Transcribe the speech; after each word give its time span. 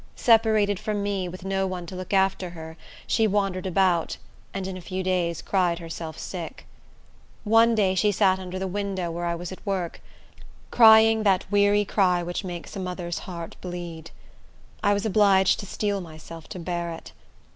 Separated 0.15 0.79
from 0.79 1.03
me, 1.03 1.29
with 1.29 1.45
no 1.45 1.67
one 1.67 1.85
to 1.85 1.95
look 1.95 2.11
after 2.11 2.49
her, 2.49 2.75
she 3.05 3.27
wandered 3.27 3.67
about, 3.67 4.17
and 4.51 4.65
in 4.65 4.75
a 4.75 4.81
few 4.81 5.03
days 5.03 5.43
cried 5.43 5.77
herself 5.77 6.17
sick. 6.17 6.65
One 7.43 7.75
day, 7.75 7.93
she 7.93 8.11
sat 8.11 8.39
under 8.39 8.57
the 8.57 8.65
window 8.65 9.11
where 9.11 9.25
I 9.25 9.35
was 9.35 9.51
at 9.51 9.63
work, 9.63 10.01
crying 10.71 11.21
that 11.21 11.45
weary 11.51 11.85
cry 11.85 12.23
which 12.23 12.43
makes 12.43 12.75
a 12.75 12.79
mother's 12.79 13.19
heart 13.29 13.55
bleed. 13.61 14.09
I 14.81 14.95
was 14.95 15.05
obliged 15.05 15.59
to 15.59 15.67
steel 15.67 16.01
myself 16.01 16.47
to 16.49 16.57
bear 16.57 16.89
it. 16.93 17.11